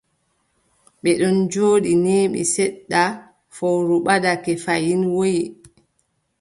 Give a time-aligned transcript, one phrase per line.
[1.01, 3.03] Ɓe ɗon njooɗi, neeɓi seɗɗa,
[3.55, 5.43] fowru ɓadake fayin, woyi.